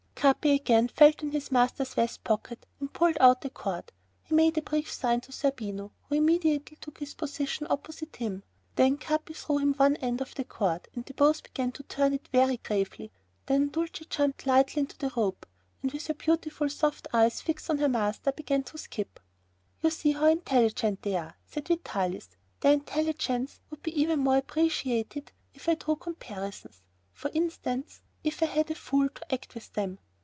Capi 0.21 0.51
again 0.51 0.87
felt 0.87 1.23
in 1.23 1.31
his 1.31 1.49
master's 1.51 1.95
vest 1.95 2.23
pocket 2.23 2.67
and 2.79 2.93
pulled 2.93 3.17
out 3.19 3.43
a 3.43 3.49
cord. 3.49 3.91
He 4.21 4.35
made 4.35 4.55
a 4.55 4.61
brief 4.61 4.91
sign 4.93 5.19
to 5.21 5.31
Zerbino, 5.31 5.93
who 6.03 6.15
immediately 6.15 6.77
took 6.79 6.99
his 6.99 7.15
position 7.15 7.65
opposite 7.71 8.13
to 8.13 8.19
him. 8.19 8.43
Then 8.75 8.97
Capi 8.99 9.33
threw 9.33 9.57
him 9.57 9.73
one 9.73 9.95
end 9.95 10.21
of 10.21 10.35
the 10.35 10.43
cord 10.43 10.87
and 10.93 11.03
they 11.03 11.13
both 11.15 11.41
began 11.41 11.71
to 11.71 11.81
turn 11.81 12.13
it 12.13 12.27
very 12.31 12.57
gravely. 12.57 13.11
Then 13.47 13.69
Dulcie 13.69 14.05
jumped 14.05 14.45
lightly 14.45 14.81
into 14.81 14.95
the 14.95 15.11
rope 15.17 15.47
and 15.81 15.91
with 15.91 16.05
her 16.05 16.13
beautiful 16.13 16.69
soft 16.69 17.07
eyes 17.11 17.41
fixed 17.41 17.71
on 17.71 17.79
her 17.79 17.89
master, 17.89 18.31
began 18.31 18.61
to 18.65 18.77
skip. 18.77 19.19
"You 19.81 19.89
see 19.89 20.11
how 20.11 20.27
intelligent 20.27 21.01
they 21.01 21.15
are," 21.15 21.35
said 21.47 21.67
Vitalis; 21.67 22.29
"their 22.59 22.73
intelligence 22.73 23.59
would 23.71 23.81
be 23.81 23.99
even 23.99 24.19
more 24.19 24.37
appreciated 24.37 25.31
if 25.55 25.67
I 25.67 25.73
drew 25.73 25.95
comparisons. 25.95 26.83
For 27.11 27.31
instance, 27.33 28.01
if 28.23 28.43
I 28.43 28.45
had 28.45 28.69
a 28.69 28.75
fool 28.75 29.09
to 29.09 29.33
act 29.33 29.55
with 29.55 29.73
them. 29.73 29.97